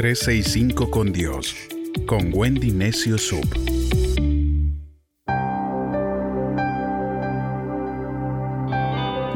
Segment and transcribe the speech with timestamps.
[0.00, 1.54] 365 con Dios,
[2.06, 3.46] con Wendy Necio Sub.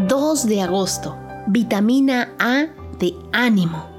[0.09, 1.19] 2 de agosto.
[1.49, 3.91] Vitamina A de ánimo.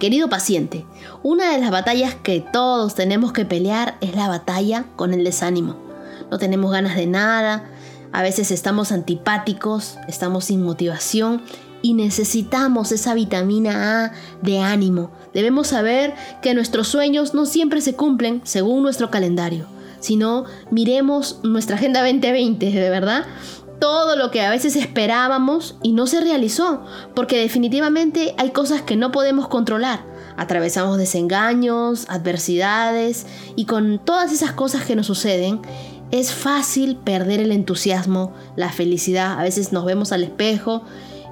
[0.00, 0.86] Querido paciente,
[1.22, 5.76] una de las batallas que todos tenemos que pelear es la batalla con el desánimo.
[6.30, 7.68] No tenemos ganas de nada,
[8.12, 11.42] a veces estamos antipáticos, estamos sin motivación
[11.84, 15.10] y necesitamos esa vitamina A de ánimo.
[15.34, 19.66] Debemos saber que nuestros sueños no siempre se cumplen según nuestro calendario,
[20.00, 23.26] sino miremos nuestra Agenda 2020, de verdad
[23.80, 26.82] todo lo que a veces esperábamos y no se realizó,
[27.14, 30.06] porque definitivamente hay cosas que no podemos controlar.
[30.38, 35.60] Atravesamos desengaños, adversidades y con todas esas cosas que nos suceden,
[36.12, 39.38] es fácil perder el entusiasmo, la felicidad.
[39.38, 40.82] A veces nos vemos al espejo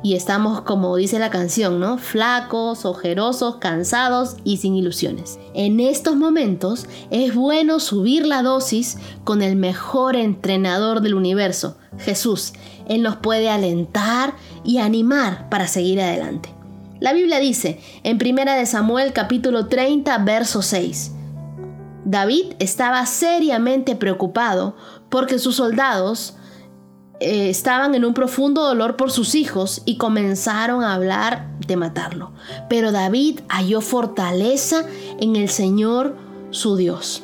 [0.02, 1.96] y estamos, como dice la canción, ¿no?
[1.96, 5.38] Flacos, ojerosos, cansados y sin ilusiones.
[5.54, 12.52] En estos momentos es bueno subir la dosis con el mejor entrenador del universo, Jesús.
[12.88, 16.52] Él nos puede alentar y animar para seguir adelante.
[16.98, 21.12] La Biblia dice en 1 Samuel capítulo 30 verso 6,
[22.04, 24.76] David estaba seriamente preocupado
[25.08, 26.34] porque sus soldados
[27.22, 32.32] eh, estaban en un profundo dolor por sus hijos y comenzaron a hablar de matarlo.
[32.68, 34.84] Pero David halló fortaleza
[35.20, 36.16] en el Señor
[36.50, 37.22] su Dios.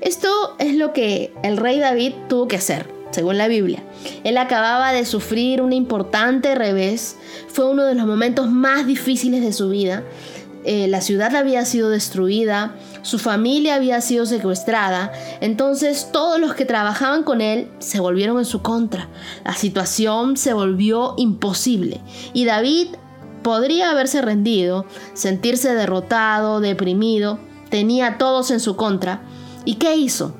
[0.00, 3.82] Esto es lo que el rey David tuvo que hacer, según la Biblia.
[4.24, 7.16] Él acababa de sufrir un importante revés,
[7.48, 10.02] fue uno de los momentos más difíciles de su vida
[10.64, 16.64] eh, la ciudad había sido destruida, su familia había sido secuestrada, entonces todos los que
[16.64, 19.08] trabajaban con él se volvieron en su contra.
[19.44, 22.00] La situación se volvió imposible
[22.32, 22.88] y David
[23.42, 27.38] podría haberse rendido, sentirse derrotado, deprimido,
[27.68, 29.22] tenía a todos en su contra.
[29.64, 30.34] ¿Y qué hizo?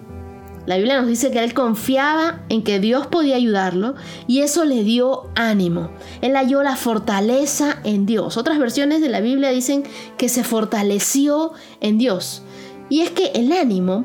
[0.66, 3.94] La Biblia nos dice que él confiaba en que Dios podía ayudarlo
[4.28, 5.90] y eso le dio ánimo.
[6.20, 8.36] Él halló la fortaleza en Dios.
[8.36, 9.82] Otras versiones de la Biblia dicen
[10.16, 12.42] que se fortaleció en Dios.
[12.88, 14.04] Y es que el ánimo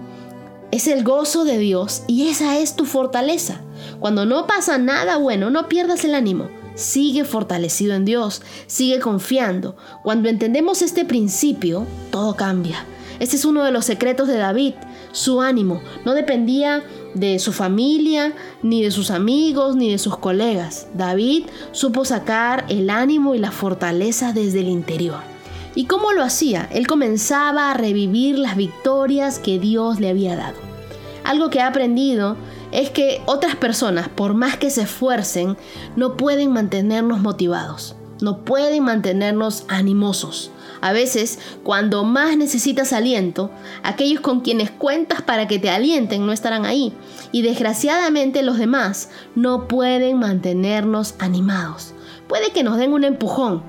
[0.72, 3.62] es el gozo de Dios y esa es tu fortaleza.
[4.00, 6.50] Cuando no pasa nada bueno, no pierdas el ánimo.
[6.74, 9.76] Sigue fortalecido en Dios, sigue confiando.
[10.04, 12.86] Cuando entendemos este principio, todo cambia.
[13.20, 14.74] Este es uno de los secretos de David.
[15.12, 16.84] Su ánimo no dependía
[17.14, 20.88] de su familia, ni de sus amigos, ni de sus colegas.
[20.94, 25.20] David supo sacar el ánimo y la fortaleza desde el interior.
[25.74, 26.68] ¿Y cómo lo hacía?
[26.72, 30.58] Él comenzaba a revivir las victorias que Dios le había dado.
[31.24, 32.38] Algo que ha aprendido
[32.72, 35.58] es que otras personas, por más que se esfuercen,
[35.96, 40.52] no pueden mantenernos motivados, no pueden mantenernos animosos.
[40.82, 43.52] A veces, cuando más necesitas aliento,
[43.84, 46.94] aquellos con quienes cuentas para que te alienten no estarán ahí.
[47.32, 51.94] Y desgraciadamente los demás no pueden mantenernos animados.
[52.28, 53.64] Puede que nos den un empujón,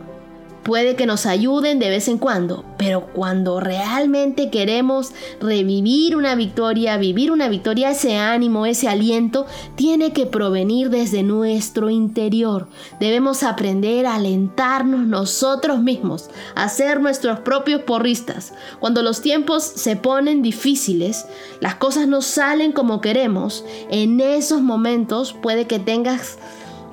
[0.69, 6.99] Puede que nos ayuden de vez en cuando, pero cuando realmente queremos revivir una victoria,
[6.99, 9.47] vivir una victoria, ese ánimo, ese aliento,
[9.77, 12.69] tiene que provenir desde nuestro interior.
[13.01, 18.53] Debemos aprender a alentarnos nosotros mismos, a ser nuestros propios porristas.
[18.79, 21.25] Cuando los tiempos se ponen difíciles,
[21.63, 26.37] las cosas no salen como queremos, en esos momentos puede que tengas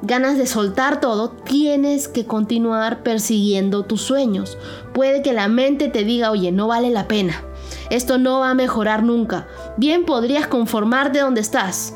[0.05, 4.57] ganas de soltar todo, tienes que continuar persiguiendo tus sueños.
[4.93, 7.43] Puede que la mente te diga, oye, no vale la pena.
[7.89, 9.47] Esto no va a mejorar nunca.
[9.77, 11.95] Bien podrías conformarte donde estás.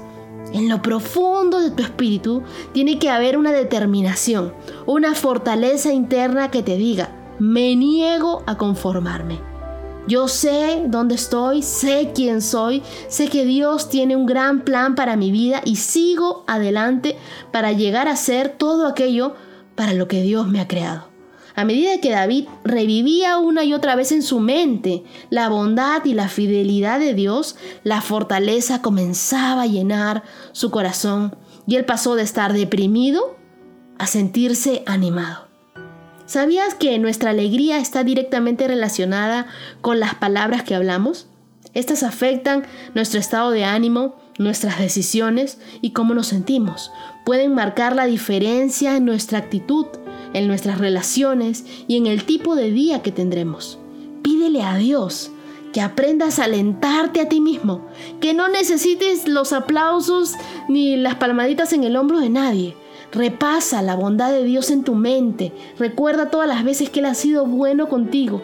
[0.54, 2.44] En lo profundo de tu espíritu
[2.74, 4.54] tiene que haber una determinación,
[4.88, 9.40] una fortaleza interna que te diga, me niego a conformarme.
[10.08, 15.16] Yo sé dónde estoy, sé quién soy, sé que Dios tiene un gran plan para
[15.16, 17.16] mi vida y sigo adelante
[17.52, 19.36] para llegar a ser todo aquello
[19.76, 21.10] para lo que Dios me ha creado.
[21.56, 26.14] A medida que David revivía una y otra vez en su mente la bondad y
[26.14, 31.36] la fidelidad de Dios, la fortaleza comenzaba a llenar su corazón
[31.68, 33.36] y él pasó de estar deprimido
[33.98, 35.49] a sentirse animado.
[36.30, 39.48] ¿Sabías que nuestra alegría está directamente relacionada
[39.82, 41.26] con las palabras que hablamos?
[41.74, 46.92] Estas afectan nuestro estado de ánimo, nuestras decisiones y cómo nos sentimos.
[47.26, 49.88] Pueden marcar la diferencia en nuestra actitud,
[50.36, 53.80] en nuestras relaciones y en el tipo de día que tendremos.
[54.22, 55.32] Pídele a Dios
[55.74, 57.88] que aprendas a alentarte a ti mismo,
[58.22, 60.36] que no necesites los aplausos
[60.68, 62.76] ni las palmaditas en el hombro de nadie.
[63.12, 65.52] Repasa la bondad de Dios en tu mente.
[65.78, 68.42] Recuerda todas las veces que Él ha sido bueno contigo.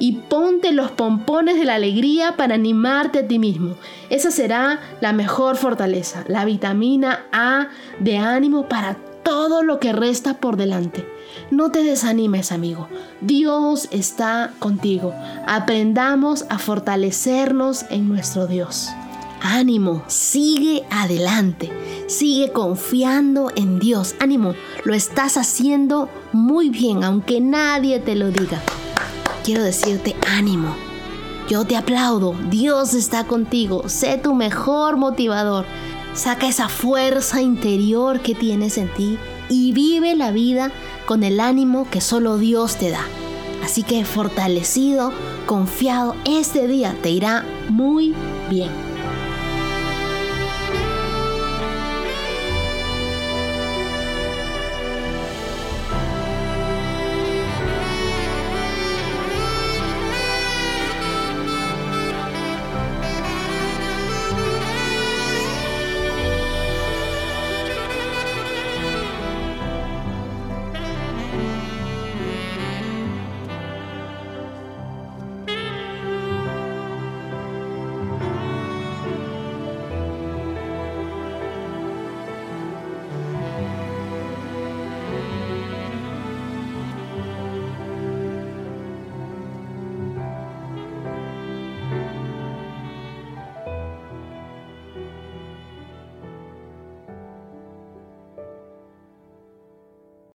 [0.00, 3.76] y ponte los pompones de la alegría para animarte a ti mismo.
[4.10, 7.68] Esa será la mejor fortaleza, la vitamina A
[8.00, 11.06] de ánimo para todo lo que resta por delante.
[11.50, 12.88] No te desanimes, amigo.
[13.20, 15.14] Dios está contigo.
[15.46, 18.90] Aprendamos a fortalecernos en nuestro Dios.
[19.40, 21.70] Ánimo, sigue adelante,
[22.06, 24.14] sigue confiando en Dios.
[24.20, 24.54] Ánimo,
[24.84, 28.62] lo estás haciendo muy bien, aunque nadie te lo diga.
[29.44, 30.74] Quiero decirte ánimo.
[31.48, 35.66] Yo te aplaudo, Dios está contigo, sé tu mejor motivador.
[36.14, 39.18] Saca esa fuerza interior que tienes en ti
[39.50, 40.72] y vive la vida
[41.06, 43.04] con el ánimo que solo Dios te da.
[43.62, 45.12] Así que fortalecido,
[45.46, 48.14] confiado, este día te irá muy
[48.48, 48.83] bien.